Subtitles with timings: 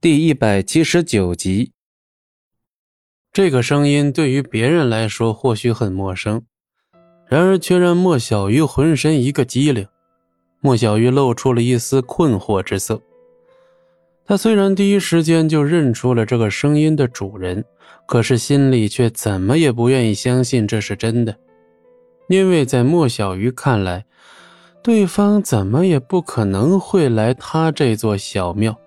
[0.00, 1.72] 第一百七十九集。
[3.32, 6.44] 这个声音对于别人来说或许很陌生，
[7.26, 9.88] 然而却让莫小鱼浑身一个机灵。
[10.60, 13.02] 莫小鱼露出了一丝困惑之色。
[14.24, 17.64] 他虽然第一时间就认出了这个声音的主人，
[18.06, 21.36] 可是心里却怎么也不愿意相信这是真的，
[22.28, 24.06] 因为在莫小鱼看来，
[24.80, 28.78] 对方怎么也不可能会来他这座小庙。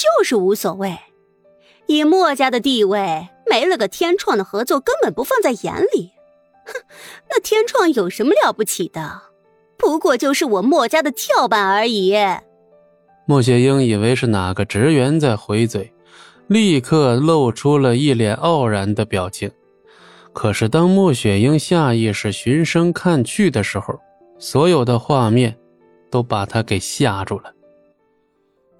[0.00, 0.96] 就是无所谓。
[1.86, 6.12] 以墨家的地位，没了个天创的合作根本不放在眼里。
[6.64, 6.72] 哼，
[7.28, 9.22] 那天创有什么了不起的？
[9.76, 12.14] 不过就是我墨家的跳板而已。
[13.26, 15.92] 莫雪英以为是哪个职员在回嘴，
[16.46, 19.50] 立刻露出了一脸傲然的表情。
[20.32, 23.98] 可是当莫雪英下意识循声看去的时候，
[24.38, 25.58] 所有的画面
[26.10, 27.52] 都把他给吓住了。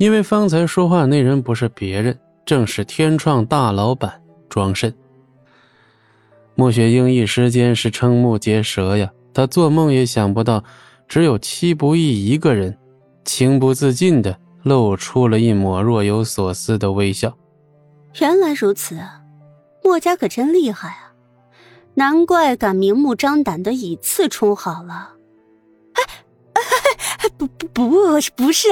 [0.01, 2.19] 因为方才说话那人不是别人。
[2.47, 4.93] 正是天创大老板庄慎。
[6.57, 10.65] 莫雪英一时间是瞠目结舌呀，她做梦也想不到，
[11.07, 12.77] 只有戚不义一个人，
[13.25, 17.33] 情不自禁的露出了一抹若有所思的微笑。
[18.21, 18.99] 原来如此，
[19.85, 21.13] 墨家可真厉害啊，
[21.95, 25.11] 难怪敢明目张胆的以次充好了。
[27.37, 28.69] 不不不，不是，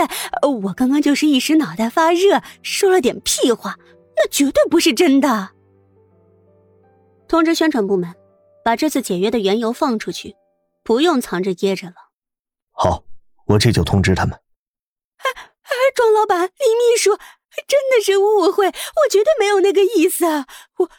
[0.62, 3.78] 我刚刚就是一时脑袋发热，说了点屁话，
[4.16, 5.50] 那绝对不是真的。
[7.28, 8.14] 通知宣传部门，
[8.64, 10.34] 把这次解约的缘由放出去，
[10.82, 11.94] 不用藏着掖着了。
[12.72, 13.04] 好，
[13.46, 14.34] 我这就通知他们。
[15.18, 15.30] 哎
[15.62, 17.18] 哎，庄老板，李秘书，
[17.66, 18.72] 真的是误会，我
[19.10, 20.46] 绝对没有那个意思啊，
[20.78, 20.90] 我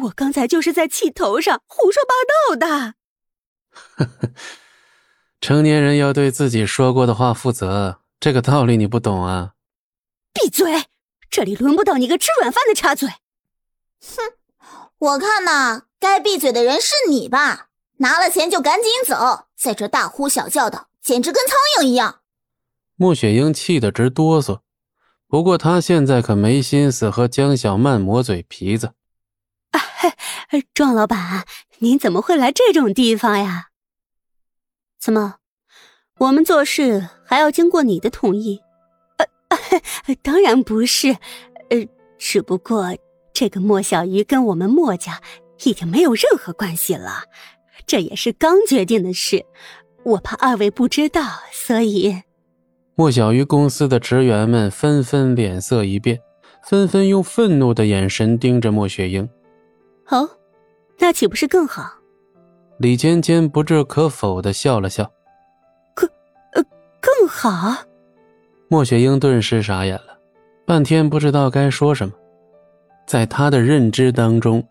[0.00, 2.94] 我刚才就是在气头上胡说八道的。
[3.70, 4.30] 呵呵。
[5.42, 9.54] 成年人要对自己说过的话负责，这个道理你不懂啊！
[10.32, 10.84] 闭嘴，
[11.28, 13.08] 这里轮不到你个吃软饭的插嘴。
[13.08, 14.22] 哼，
[14.98, 17.70] 我看呐，该闭嘴的人是你吧？
[17.96, 22.20] 拿了钱就赶紧走，在这大呼小叫的，简直跟苍蝇一样。
[22.94, 24.60] 穆雪英气得直哆嗦，
[25.26, 28.94] 不过她现在可没心思和江小曼磨嘴皮子。
[29.72, 29.80] 啊，
[30.72, 31.44] 庄老板，
[31.78, 33.70] 您怎么会来这种地方呀？
[35.02, 35.34] 怎么，
[36.18, 38.60] 我们做事还要经过你的同意？
[39.48, 41.08] 呃，当然不是，
[41.70, 42.96] 呃，只不过
[43.32, 45.20] 这个莫小鱼跟我们莫家
[45.64, 47.24] 已经没有任何关系了，
[47.84, 49.44] 这也是刚决定的事，
[50.04, 51.20] 我怕二位不知道，
[51.50, 52.22] 所以。
[52.94, 56.20] 莫小鱼公司的职员们纷纷脸色一变，
[56.62, 59.28] 纷纷用愤怒的眼神盯着莫雪英。
[60.10, 60.30] 哦，
[61.00, 62.01] 那岂不是更好？
[62.82, 65.08] 李尖尖不置可否的笑了笑，
[65.94, 66.10] 更
[66.52, 66.60] 呃
[67.00, 67.76] 更好。
[68.66, 70.18] 莫雪英顿时傻眼了，
[70.66, 72.12] 半天不知道该说什么。
[73.06, 74.66] 在他的认知当中，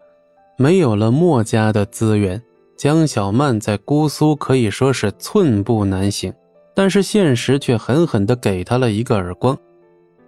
[0.58, 2.44] 没有了莫家的资源，
[2.76, 6.34] 江小曼在姑苏可以说是寸步难行。
[6.76, 9.58] 但是现实却狠狠的给他了一个耳光。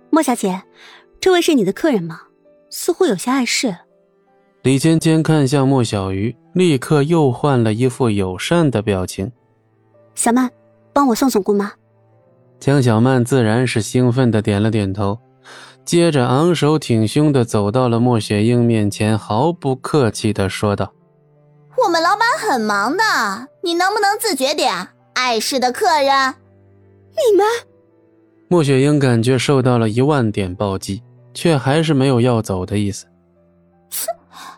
[0.10, 0.64] 莫小姐，
[1.20, 2.22] 这位是你的客人吗？
[2.70, 3.76] 似乎有些碍事。
[4.62, 9.32] 李尖尖看向莫小鱼，立刻又换了一副友善的表情。
[10.16, 10.50] 小曼，
[10.94, 11.72] 帮我送送姑妈。
[12.60, 15.20] 江小曼自然是兴奋的点了点头，
[15.84, 20.94] 接着昂首挺胸的走到了莫雪英面前，毫不客气的说道
[21.84, 23.04] ：“我们老板很忙的，
[23.62, 24.88] 你能不能自觉点？
[25.16, 26.36] 碍事的客人，
[27.12, 27.46] 你们……”
[28.48, 31.02] 莫雪英感觉受到了一万点暴击，
[31.34, 33.08] 却还是没有要走的意思。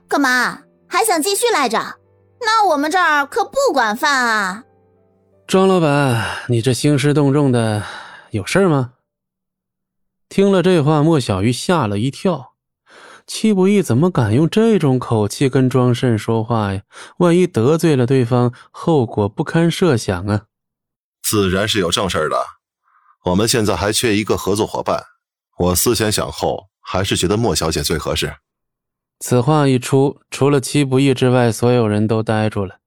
[0.07, 0.59] 干嘛
[0.95, 1.77] 还想继续来着？
[2.39, 4.63] 那我们这儿可不管饭啊！
[5.45, 7.83] 庄老板，你这兴师动众的，
[8.31, 8.93] 有事吗？
[10.29, 12.53] 听了这话，莫小鱼吓了一跳。
[13.27, 16.83] 戚不义怎么敢用这种口气跟庄慎说话呀？
[17.17, 20.43] 万一得罪了对方，后果不堪设想啊！
[21.21, 22.37] 自然是有正事的。
[23.25, 25.03] 我们现在还缺一个合作伙伴，
[25.57, 28.33] 我思前想后，还是觉得莫小姐最合适。
[29.19, 32.79] 此话一出，除了戚不义之外，所有人都呆住了。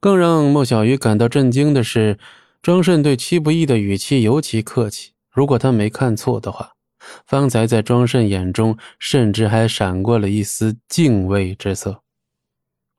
[0.00, 2.18] 更让莫小鱼感到震惊的是，
[2.60, 5.12] 庄慎对戚不义的语气尤其客气。
[5.30, 6.72] 如果他没看错的话，
[7.26, 12.02] 方才在庄慎眼中，甚至还闪过了一丝敬畏之色。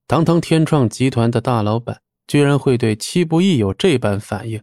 [0.07, 4.61] 堂堂天创集团的大老板，居然会对戚不义有这般反应，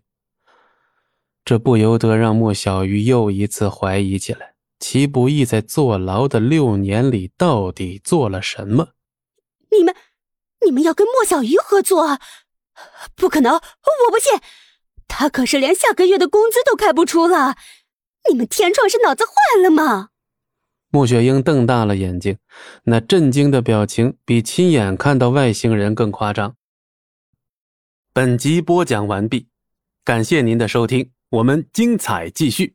[1.44, 4.49] 这不由得让莫小鱼又一次怀疑起来。
[4.80, 8.94] 齐不义在坐牢的六年里到底做了什么？
[9.70, 9.94] 你们，
[10.64, 12.18] 你们要跟莫小鱼合作？
[13.14, 13.52] 不可能！
[13.54, 14.40] 我不信，
[15.06, 17.56] 他可是连下个月的工资都开不出了。
[18.30, 20.08] 你们天创是脑子坏了吗？
[20.90, 22.38] 穆雪英瞪大了眼睛，
[22.84, 26.56] 那震惊的表情比亲眼看到外星人更夸张。
[28.12, 29.46] 本集播讲完毕，
[30.04, 32.74] 感谢您的收听，我们精彩继续。